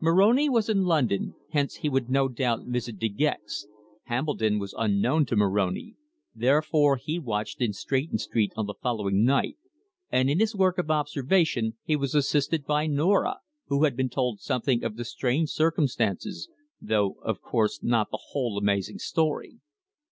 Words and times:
Moroni 0.00 0.50
was 0.50 0.68
in 0.68 0.84
London, 0.84 1.34
hence 1.52 1.76
he 1.76 1.88
would 1.88 2.10
no 2.10 2.28
doubt 2.28 2.66
visit 2.66 2.98
De 2.98 3.08
Gex. 3.08 3.66
Hambledon 4.04 4.58
was 4.58 4.74
unknown 4.76 5.24
to 5.24 5.34
Moroni, 5.34 5.94
therefore 6.34 6.96
he 6.98 7.18
watched 7.18 7.62
in 7.62 7.72
Stretton 7.72 8.18
Street 8.18 8.52
on 8.54 8.66
the 8.66 8.74
following 8.74 9.24
night, 9.24 9.56
and 10.12 10.28
in 10.28 10.40
his 10.40 10.54
work 10.54 10.76
of 10.76 10.90
observation 10.90 11.72
he 11.84 11.96
was 11.96 12.14
assisted 12.14 12.66
by 12.66 12.86
Norah, 12.86 13.38
who 13.68 13.84
had 13.84 13.96
been 13.96 14.10
told 14.10 14.40
something 14.40 14.84
of 14.84 14.96
the 14.98 15.06
strange 15.06 15.48
circumstances, 15.48 16.50
though 16.82 17.16
of 17.22 17.40
course 17.40 17.82
not 17.82 18.10
the 18.10 18.20
whole 18.32 18.58
amazing 18.58 18.98
story. 18.98 19.56